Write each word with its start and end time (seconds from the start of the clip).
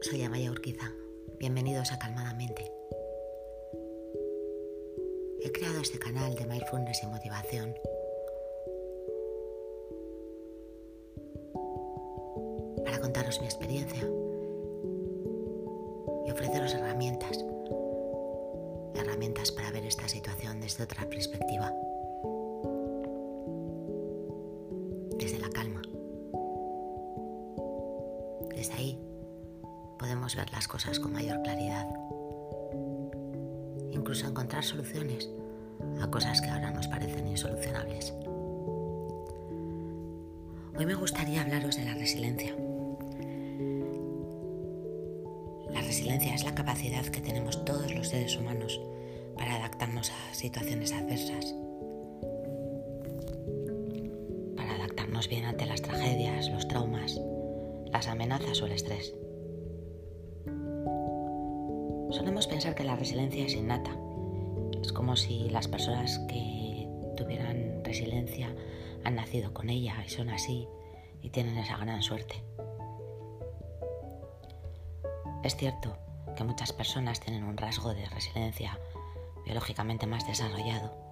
Soy 0.00 0.22
Amaya 0.24 0.50
Urquiza. 0.50 0.92
Bienvenidos 1.38 1.92
a 1.92 1.98
Calmadamente. 1.98 2.72
He 5.42 5.52
creado 5.52 5.80
este 5.80 5.98
canal 5.98 6.34
de 6.34 6.46
mindfulness 6.46 7.02
y 7.02 7.06
motivación 7.06 7.74
para 12.84 13.00
contaros 13.00 13.40
mi 13.40 13.46
experiencia 13.46 14.02
y 16.26 16.30
ofreceros 16.30 16.74
herramientas, 16.74 17.44
herramientas 18.94 19.52
para 19.52 19.70
ver 19.70 19.84
esta 19.84 20.08
situación 20.08 20.60
desde 20.60 20.84
otra 20.84 21.08
perspectiva. 21.08 21.72
Desde 28.54 28.74
ahí 28.74 28.98
podemos 29.98 30.36
ver 30.36 30.50
las 30.52 30.68
cosas 30.68 30.98
con 30.98 31.12
mayor 31.12 31.42
claridad. 31.42 31.86
Incluso 33.90 34.26
encontrar 34.26 34.64
soluciones 34.64 35.30
a 36.02 36.10
cosas 36.10 36.40
que 36.40 36.48
ahora 36.48 36.70
nos 36.70 36.88
parecen 36.88 37.26
insolucionables. 37.28 38.14
Hoy 40.76 40.86
me 40.86 40.94
gustaría 40.94 41.42
hablaros 41.42 41.76
de 41.76 41.84
la 41.84 41.94
resiliencia. 41.94 42.54
La 45.70 45.82
resiliencia 45.82 46.34
es 46.34 46.44
la 46.44 46.54
capacidad 46.54 47.04
que 47.04 47.20
tenemos 47.20 47.64
todos 47.64 47.94
los 47.94 48.08
seres 48.08 48.36
humanos 48.36 48.80
para 49.36 49.56
adaptarnos 49.56 50.10
a 50.10 50.34
situaciones 50.34 50.92
adversas 50.92 51.54
bien 55.28 55.44
ante 55.44 55.66
las 55.66 55.82
tragedias, 55.82 56.48
los 56.48 56.66
traumas, 56.66 57.20
las 57.92 58.08
amenazas 58.08 58.60
o 58.62 58.66
el 58.66 58.72
estrés. 58.72 59.14
Solemos 62.10 62.46
pensar 62.46 62.74
que 62.74 62.84
la 62.84 62.96
resiliencia 62.96 63.44
es 63.46 63.54
innata. 63.54 63.96
Es 64.82 64.92
como 64.92 65.16
si 65.16 65.48
las 65.50 65.68
personas 65.68 66.18
que 66.28 66.88
tuvieran 67.16 67.84
resiliencia 67.84 68.54
han 69.04 69.14
nacido 69.14 69.54
con 69.54 69.70
ella 69.70 70.02
y 70.04 70.10
son 70.10 70.30
así 70.30 70.66
y 71.22 71.30
tienen 71.30 71.58
esa 71.58 71.76
gran 71.76 72.02
suerte. 72.02 72.42
Es 75.42 75.56
cierto 75.56 75.96
que 76.36 76.44
muchas 76.44 76.72
personas 76.72 77.20
tienen 77.20 77.44
un 77.44 77.56
rasgo 77.56 77.94
de 77.94 78.06
resiliencia 78.06 78.78
biológicamente 79.44 80.06
más 80.06 80.26
desarrollado 80.26 81.10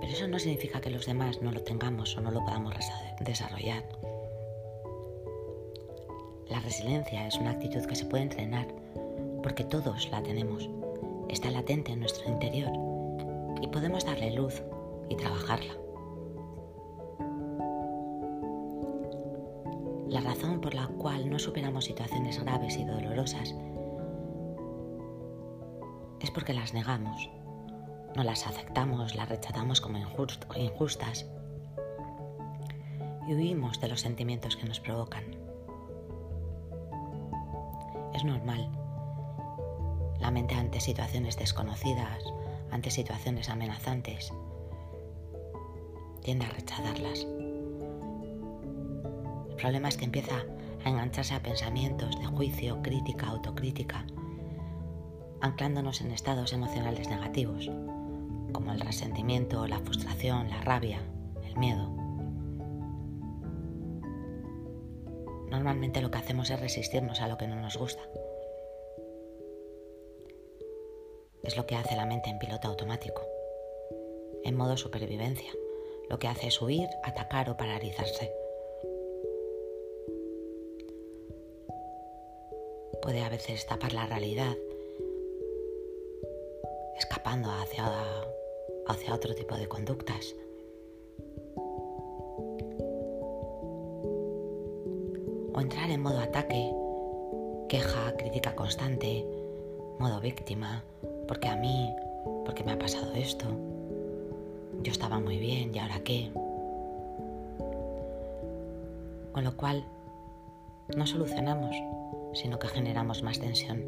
pero 0.00 0.12
eso 0.12 0.28
no 0.28 0.38
significa 0.38 0.80
que 0.80 0.90
los 0.90 1.06
demás 1.06 1.42
no 1.42 1.52
lo 1.52 1.62
tengamos 1.62 2.16
o 2.16 2.20
no 2.20 2.30
lo 2.30 2.44
podamos 2.44 2.74
desarrollar. 3.20 3.84
La 6.50 6.60
resiliencia 6.60 7.26
es 7.26 7.36
una 7.36 7.50
actitud 7.50 7.84
que 7.84 7.94
se 7.94 8.06
puede 8.06 8.24
entrenar 8.24 8.66
porque 9.42 9.64
todos 9.64 10.10
la 10.10 10.22
tenemos. 10.22 10.68
Está 11.28 11.50
latente 11.50 11.92
en 11.92 12.00
nuestro 12.00 12.28
interior 12.30 12.70
y 13.60 13.66
podemos 13.68 14.04
darle 14.04 14.32
luz 14.32 14.62
y 15.08 15.16
trabajarla. 15.16 15.74
La 20.08 20.20
razón 20.20 20.60
por 20.60 20.74
la 20.74 20.86
cual 20.86 21.28
no 21.28 21.38
superamos 21.38 21.84
situaciones 21.84 22.42
graves 22.42 22.76
y 22.76 22.84
dolorosas 22.84 23.54
es 26.20 26.30
porque 26.30 26.54
las 26.54 26.72
negamos 26.72 27.28
no 28.18 28.24
las 28.24 28.48
aceptamos, 28.48 29.14
las 29.14 29.28
rechazamos 29.28 29.80
como 29.80 29.98
injustas 29.98 31.26
y 33.28 33.34
huimos 33.34 33.80
de 33.80 33.86
los 33.88 34.00
sentimientos 34.00 34.56
que 34.56 34.66
nos 34.66 34.80
provocan. 34.80 35.37
Es 38.18 38.24
normal. 38.24 38.68
La 40.18 40.32
mente 40.32 40.56
ante 40.56 40.80
situaciones 40.80 41.36
desconocidas, 41.36 42.18
ante 42.72 42.90
situaciones 42.90 43.48
amenazantes, 43.48 44.32
tiende 46.24 46.46
a 46.46 46.48
rechazarlas. 46.48 47.28
El 49.50 49.54
problema 49.54 49.88
es 49.88 49.96
que 49.96 50.06
empieza 50.06 50.34
a 50.84 50.88
engancharse 50.88 51.32
a 51.36 51.42
pensamientos 51.44 52.18
de 52.18 52.26
juicio, 52.26 52.82
crítica, 52.82 53.28
autocrítica, 53.28 54.04
anclándonos 55.40 56.00
en 56.00 56.10
estados 56.10 56.52
emocionales 56.52 57.08
negativos 57.08 57.70
como 58.52 58.72
el 58.72 58.80
resentimiento, 58.80 59.64
la 59.68 59.78
frustración, 59.78 60.50
la 60.50 60.60
rabia, 60.62 60.98
el 61.46 61.56
miedo. 61.56 61.97
Normalmente 65.58 66.00
lo 66.00 66.12
que 66.12 66.18
hacemos 66.18 66.50
es 66.50 66.60
resistirnos 66.60 67.20
a 67.20 67.26
lo 67.26 67.36
que 67.36 67.48
no 67.48 67.56
nos 67.56 67.76
gusta. 67.76 68.00
Es 71.42 71.56
lo 71.56 71.66
que 71.66 71.74
hace 71.74 71.96
la 71.96 72.06
mente 72.06 72.30
en 72.30 72.38
piloto 72.38 72.68
automático, 72.68 73.26
en 74.44 74.54
modo 74.54 74.76
supervivencia. 74.76 75.50
Lo 76.08 76.20
que 76.20 76.28
hace 76.28 76.46
es 76.46 76.62
huir, 76.62 76.88
atacar 77.02 77.50
o 77.50 77.56
paralizarse. 77.56 78.32
Puede 83.02 83.24
a 83.24 83.28
veces 83.28 83.66
tapar 83.66 83.94
la 83.94 84.06
realidad, 84.06 84.56
escapando 86.96 87.50
hacia 87.50 87.84
hacia 88.86 89.12
otro 89.12 89.34
tipo 89.34 89.56
de 89.56 89.66
conductas. 89.66 90.36
O 95.54 95.60
entrar 95.60 95.90
en 95.90 96.02
modo 96.02 96.20
ataque, 96.20 96.72
queja, 97.68 98.16
crítica 98.16 98.54
constante, 98.54 99.24
modo 99.98 100.20
víctima, 100.20 100.84
porque 101.26 101.48
a 101.48 101.56
mí, 101.56 101.90
porque 102.44 102.64
me 102.64 102.72
ha 102.72 102.78
pasado 102.78 103.12
esto, 103.14 103.46
yo 104.82 104.92
estaba 104.92 105.18
muy 105.20 105.38
bien 105.38 105.74
y 105.74 105.78
ahora 105.78 106.00
qué. 106.00 106.30
Con 109.32 109.44
lo 109.44 109.56
cual, 109.56 109.84
no 110.96 111.06
solucionamos, 111.06 111.74
sino 112.34 112.58
que 112.58 112.68
generamos 112.68 113.22
más 113.22 113.38
tensión. 113.38 113.82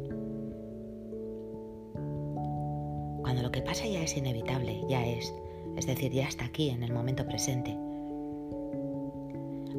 Cuando 3.21 3.43
lo 3.43 3.51
que 3.51 3.61
pasa 3.61 3.85
ya 3.85 4.01
es 4.03 4.17
inevitable, 4.17 4.81
ya 4.87 5.05
es, 5.05 5.33
es 5.75 5.85
decir, 5.85 6.11
ya 6.11 6.27
está 6.27 6.45
aquí 6.45 6.69
en 6.69 6.83
el 6.83 6.91
momento 6.91 7.25
presente. 7.25 7.77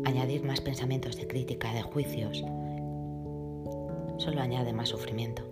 Añadir 0.05 0.45
más 0.45 0.61
pensamientos 0.61 1.17
de 1.17 1.27
crítica, 1.27 1.73
de 1.73 1.83
juicios, 1.83 2.45
solo 4.19 4.41
añade 4.41 4.73
más 4.73 4.89
sufrimiento. 4.89 5.43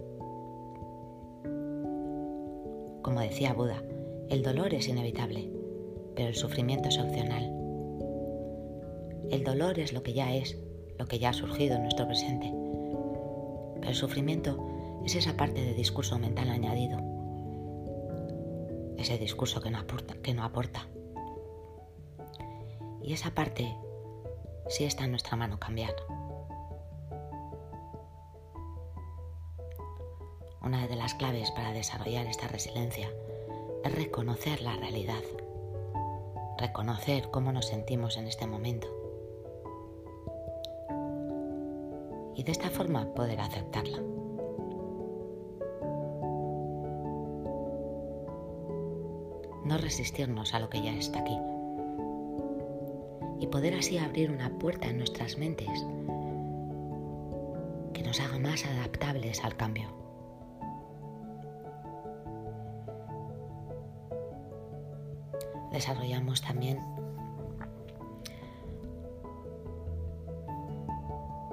Como 3.02 3.20
decía 3.20 3.52
Buda, 3.54 3.82
el 4.28 4.42
dolor 4.42 4.74
es 4.74 4.88
inevitable, 4.88 5.50
pero 6.14 6.28
el 6.28 6.34
sufrimiento 6.34 6.88
es 6.88 6.98
opcional. 6.98 7.44
El 9.30 9.44
dolor 9.44 9.78
es 9.78 9.92
lo 9.92 10.02
que 10.02 10.12
ya 10.12 10.34
es, 10.34 10.58
lo 10.98 11.06
que 11.06 11.18
ya 11.18 11.30
ha 11.30 11.34
surgido 11.34 11.76
en 11.76 11.82
nuestro 11.82 12.06
presente. 12.06 12.52
Pero 13.76 13.88
el 13.88 13.94
sufrimiento 13.94 14.58
es 15.04 15.14
esa 15.14 15.36
parte 15.36 15.62
de 15.62 15.74
discurso 15.74 16.18
mental 16.18 16.50
añadido 16.50 17.10
ese 19.00 19.16
discurso 19.18 19.60
que 19.60 19.70
no 19.70 19.78
aporta, 19.78 20.14
que 20.22 20.34
no 20.34 20.44
aporta. 20.44 20.86
Y 23.02 23.14
esa 23.14 23.34
parte 23.34 23.74
sí 24.70 24.84
está 24.84 25.04
en 25.04 25.10
nuestra 25.10 25.36
mano 25.36 25.58
cambiar. 25.58 25.94
Una 30.62 30.86
de 30.86 30.96
las 30.96 31.14
claves 31.14 31.50
para 31.50 31.72
desarrollar 31.72 32.26
esta 32.26 32.48
resiliencia 32.48 33.10
es 33.84 33.94
reconocer 33.94 34.62
la 34.62 34.76
realidad, 34.76 35.22
reconocer 36.56 37.30
cómo 37.30 37.52
nos 37.52 37.66
sentimos 37.66 38.16
en 38.16 38.28
este 38.28 38.46
momento 38.46 38.88
y 42.36 42.44
de 42.44 42.52
esta 42.52 42.70
forma 42.70 43.12
poder 43.14 43.40
aceptarla. 43.40 43.98
no 49.62 49.78
resistirnos 49.78 50.52
a 50.52 50.58
lo 50.58 50.68
que 50.68 50.82
ya 50.82 50.92
está 50.92 51.20
aquí. 51.20 51.38
Y 53.40 53.46
poder 53.46 53.74
así 53.74 53.98
abrir 53.98 54.30
una 54.30 54.50
puerta 54.58 54.88
en 54.88 54.98
nuestras 54.98 55.38
mentes 55.38 55.68
que 57.94 58.02
nos 58.02 58.20
haga 58.20 58.38
más 58.38 58.64
adaptables 58.66 59.42
al 59.42 59.56
cambio. 59.56 59.88
Desarrollamos 65.72 66.42
también 66.42 66.78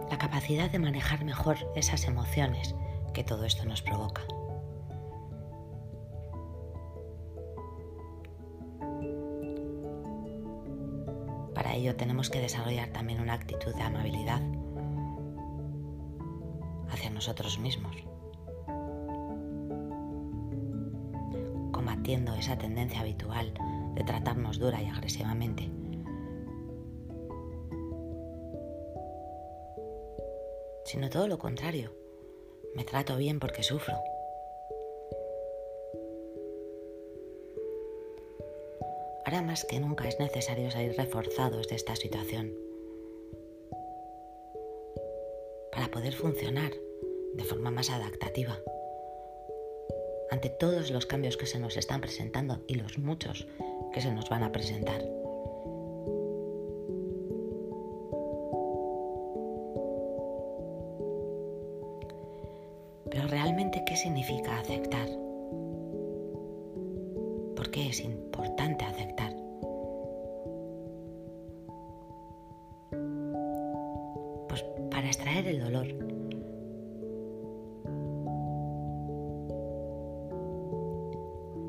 la 0.10 0.18
capacidad 0.18 0.70
de 0.70 0.80
manejar 0.80 1.24
mejor 1.24 1.58
esas 1.76 2.06
emociones 2.06 2.76
que 3.14 3.24
todo 3.24 3.46
esto 3.46 3.66
nos 3.66 3.82
provoca. 3.82 4.24
Ello 11.78 11.96
tenemos 11.96 12.30
que 12.30 12.42
desarrollar 12.42 12.90
también 12.90 13.22
una 13.22 13.34
actitud 13.34 13.74
de 13.74 13.82
amabilidad, 13.82 14.42
nosotros 17.18 17.58
mismos, 17.58 17.96
combatiendo 21.72 22.36
esa 22.36 22.60
tendencia 22.60 23.00
habitual 23.00 23.54
de 23.96 24.04
tratarnos 24.04 24.60
dura 24.60 24.82
y 24.84 24.86
agresivamente. 24.86 25.72
Sino 30.86 31.10
todo 31.10 31.28
lo 31.28 31.40
contrario, 31.40 31.92
me 32.76 32.84
trato 32.84 33.18
bien 33.18 33.40
porque 33.40 33.64
sufro. 33.64 33.96
Ahora 39.28 39.42
más 39.42 39.66
que 39.66 39.82
nunca 39.82 40.08
es 40.08 40.18
necesario 40.22 40.72
salir 40.72 40.96
reforzados 40.96 41.68
de 41.68 41.76
esta 41.76 41.98
situación 41.98 42.54
para 45.70 45.92
poder 45.92 46.14
funcionar 46.14 46.72
de 47.34 47.44
forma 47.44 47.70
más 47.70 47.90
adaptativa 47.90 48.58
ante 50.32 50.48
todos 50.48 50.92
los 50.92 51.06
cambios 51.06 51.36
que 51.36 51.46
se 51.46 51.60
nos 51.60 51.76
están 51.76 52.00
presentando 52.00 52.64
y 52.68 52.76
los 52.76 53.00
muchos 53.00 53.46
que 53.94 54.00
se 54.00 54.14
nos 54.14 54.30
van 54.30 54.44
a 54.44 54.54
presentar. 54.54 55.02
Pero 63.12 63.28
realmente, 63.28 63.84
¿qué 63.86 63.98
significa 63.98 64.58
aceptar? 64.58 65.27
¿Por 67.78 67.84
qué 67.84 67.90
es 67.92 68.00
importante 68.00 68.86
aceptar? 68.86 69.36
Pues 74.50 74.66
para 74.90 75.06
extraer 75.06 75.48
el 75.48 75.60
dolor 75.60 75.86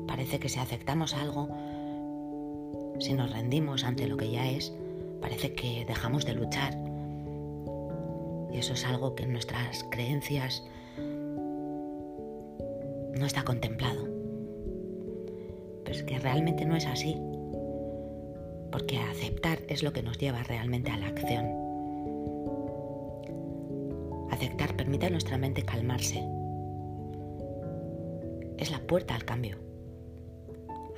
Parece 0.07 0.39
que 0.39 0.49
si 0.49 0.59
aceptamos 0.59 1.13
algo, 1.13 1.47
si 2.97 3.13
nos 3.13 3.31
rendimos 3.31 3.83
ante 3.83 4.07
lo 4.07 4.17
que 4.17 4.31
ya 4.31 4.49
es, 4.49 4.73
parece 5.21 5.53
que 5.53 5.85
dejamos 5.85 6.25
de 6.25 6.33
luchar. 6.33 6.75
Y 8.51 8.57
eso 8.57 8.73
es 8.73 8.83
algo 8.83 9.13
que 9.13 9.25
en 9.25 9.33
nuestras 9.33 9.83
creencias 9.91 10.65
no 10.97 11.67
está 13.27 13.43
contemplado. 13.43 14.18
Que 16.05 16.19
realmente 16.19 16.65
no 16.65 16.75
es 16.75 16.85
así. 16.85 17.15
Porque 18.71 18.99
aceptar 18.99 19.59
es 19.67 19.83
lo 19.83 19.93
que 19.93 20.03
nos 20.03 20.17
lleva 20.17 20.43
realmente 20.43 20.91
a 20.91 20.97
la 20.97 21.07
acción. 21.07 21.45
Aceptar 24.31 24.75
permite 24.75 25.07
a 25.07 25.09
nuestra 25.09 25.37
mente 25.37 25.63
calmarse. 25.63 26.23
Es 28.57 28.71
la 28.71 28.79
puerta 28.79 29.15
al 29.15 29.25
cambio. 29.25 29.57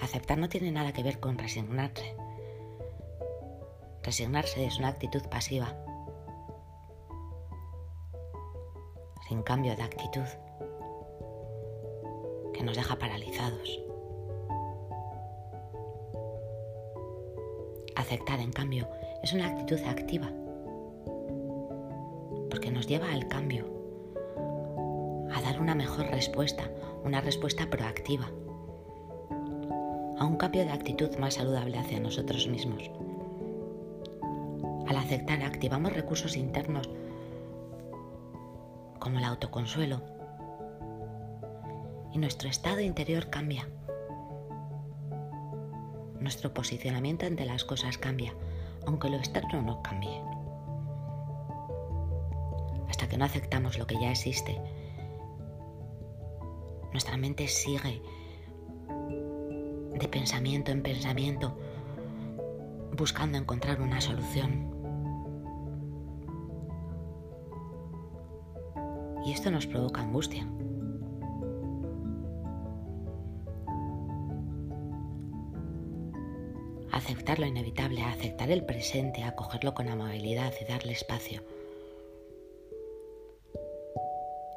Aceptar 0.02 0.38
no 0.38 0.50
tiene 0.50 0.72
nada 0.72 0.92
que 0.92 1.04
ver 1.04 1.20
con 1.20 1.38
resignarse. 1.38 2.16
Resignarse 4.04 4.66
es 4.66 4.80
una 4.80 4.88
actitud 4.88 5.22
pasiva, 5.30 5.76
sin 9.30 9.44
cambio 9.44 9.76
de 9.76 9.84
actitud, 9.84 10.26
que 12.52 12.64
nos 12.64 12.76
deja 12.76 12.98
paralizados. 12.98 13.91
Aceptar, 18.12 18.42
en 18.42 18.52
cambio, 18.52 18.90
es 19.24 19.32
una 19.32 19.48
actitud 19.48 19.80
activa, 19.88 20.30
porque 22.50 22.70
nos 22.70 22.86
lleva 22.86 23.10
al 23.10 23.30
cambio, 23.30 23.64
a 25.34 25.42
dar 25.42 25.62
una 25.62 25.76
mejor 25.76 26.08
respuesta, 26.08 26.70
una 27.06 27.22
respuesta 27.22 27.70
proactiva 27.70 28.30
a 30.20 30.26
un 30.26 30.36
cambio 30.36 30.66
de 30.66 30.72
actitud 30.72 31.16
más 31.20 31.36
saludable 31.36 31.78
hacia 31.78 32.02
nosotros 32.02 32.50
mismos. 32.50 32.92
Al 34.90 34.98
aceptar 34.98 35.42
activamos 35.44 35.94
recursos 35.94 36.36
internos 36.36 36.90
como 39.00 39.20
el 39.20 39.24
autoconsuelo 39.24 40.02
y 42.12 42.18
nuestro 42.18 42.50
estado 42.50 42.82
interior 42.82 43.30
cambia. 43.30 43.70
Nuestro 46.22 46.54
posicionamiento 46.54 47.26
ante 47.26 47.46
las 47.46 47.66
cosas 47.66 47.98
cambia, 47.98 48.34
aunque 48.86 49.10
lo 49.10 49.18
externo 49.18 49.62
no 49.64 49.82
cambie. 49.82 50.22
Hasta 52.88 53.10
que 53.10 53.18
no 53.18 53.26
aceptamos 53.26 53.80
lo 53.80 53.88
que 53.88 54.00
ya 54.00 54.12
existe, 54.12 54.62
nuestra 56.92 57.18
mente 57.18 57.48
sigue 57.48 58.04
de 60.00 60.08
pensamiento 60.08 60.72
en 60.72 60.84
pensamiento, 60.84 61.58
buscando 62.96 63.40
encontrar 63.40 63.82
una 63.82 64.00
solución. 64.00 64.70
Y 69.26 69.32
esto 69.32 69.50
nos 69.50 69.66
provoca 69.66 70.02
angustia. 70.02 70.46
Aceptar 76.92 77.40
lo 77.40 77.46
inevitable, 77.46 78.02
aceptar 78.02 78.52
el 78.52 78.66
presente, 78.66 79.24
acogerlo 79.24 79.74
con 79.74 79.88
amabilidad 79.88 80.54
y 80.62 80.66
darle 80.66 80.94
espacio 80.94 81.42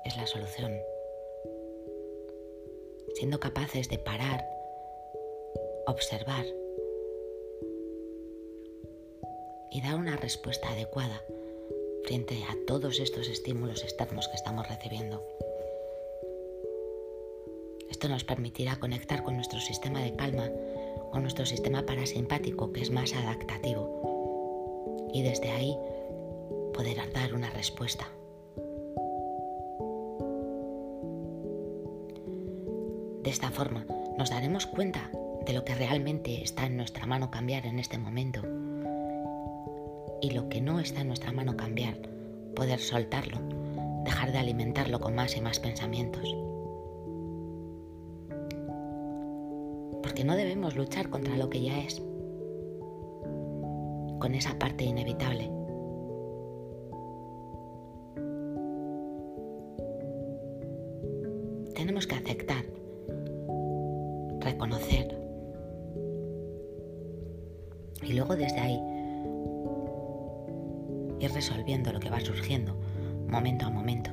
es 0.04 0.16
la 0.16 0.26
solución. 0.26 0.78
Siendo 3.14 3.40
capaces 3.40 3.88
de 3.88 3.98
parar 3.98 4.44
observar 5.86 6.44
y 9.70 9.82
dar 9.82 9.96
una 9.96 10.16
respuesta 10.16 10.70
adecuada 10.70 11.22
frente 12.04 12.42
a 12.44 12.56
todos 12.66 13.00
estos 13.00 13.28
estímulos 13.28 13.82
externos 13.82 14.28
que 14.28 14.36
estamos 14.36 14.68
recibiendo. 14.68 15.26
Esto 17.90 18.08
nos 18.08 18.24
permitirá 18.24 18.76
conectar 18.76 19.22
con 19.22 19.36
nuestro 19.36 19.60
sistema 19.60 20.00
de 20.00 20.16
calma, 20.16 20.50
con 21.10 21.22
nuestro 21.22 21.46
sistema 21.46 21.86
parasimpático 21.86 22.72
que 22.72 22.82
es 22.82 22.90
más 22.90 23.14
adaptativo 23.14 25.08
y 25.12 25.22
desde 25.22 25.50
ahí 25.50 25.76
poder 26.72 26.98
dar 27.12 27.34
una 27.34 27.50
respuesta. 27.50 28.08
De 33.22 33.30
esta 33.30 33.50
forma 33.50 33.86
nos 34.18 34.30
daremos 34.30 34.66
cuenta 34.66 35.10
de 35.46 35.52
lo 35.52 35.64
que 35.64 35.74
realmente 35.74 36.42
está 36.42 36.66
en 36.66 36.76
nuestra 36.76 37.06
mano 37.06 37.30
cambiar 37.30 37.66
en 37.66 37.78
este 37.78 37.98
momento 37.98 38.42
y 40.20 40.30
lo 40.30 40.48
que 40.48 40.60
no 40.60 40.80
está 40.80 41.02
en 41.02 41.08
nuestra 41.08 41.32
mano 41.32 41.56
cambiar, 41.56 41.96
poder 42.56 42.80
soltarlo, 42.80 43.38
dejar 44.04 44.32
de 44.32 44.38
alimentarlo 44.38 45.00
con 45.00 45.14
más 45.14 45.36
y 45.36 45.40
más 45.40 45.60
pensamientos. 45.60 46.34
Porque 50.04 50.22
no 50.22 50.36
debemos 50.36 50.76
luchar 50.76 51.08
contra 51.08 51.34
lo 51.38 51.48
que 51.48 51.62
ya 51.62 51.80
es, 51.80 52.02
con 54.20 54.34
esa 54.34 54.58
parte 54.58 54.84
inevitable. 54.84 55.50
Tenemos 61.74 62.06
que 62.06 62.16
aceptar, 62.16 62.66
reconocer, 64.40 65.18
y 68.02 68.12
luego 68.12 68.36
desde 68.36 68.60
ahí 68.60 68.78
ir 71.18 71.32
resolviendo 71.32 71.94
lo 71.94 72.00
que 72.00 72.10
va 72.10 72.20
surgiendo 72.20 72.76
momento 73.26 73.64
a 73.64 73.70
momento, 73.70 74.10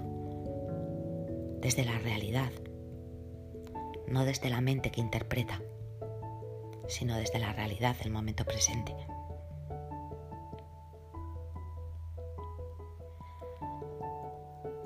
desde 1.60 1.84
la 1.84 2.00
realidad, 2.00 2.52
no 4.08 4.24
desde 4.24 4.50
la 4.50 4.62
mente 4.62 4.90
que 4.90 5.02
interpreta, 5.02 5.62
sino 6.92 7.18
desde 7.18 7.40
la 7.40 7.54
realidad 7.54 7.96
del 7.96 8.12
momento 8.12 8.46
presente. 8.46 8.96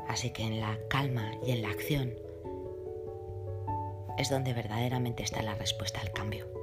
Así 0.08 0.32
que 0.32 0.44
en 0.44 0.62
la 0.62 0.78
calma 0.90 1.32
y 1.46 1.52
en 1.52 1.62
la 1.62 1.70
acción 1.70 2.14
es 4.18 4.30
donde 4.30 4.54
verdaderamente 4.54 5.24
está 5.24 5.42
la 5.42 5.56
respuesta 5.56 6.00
al 6.00 6.14
cambio. 6.14 6.55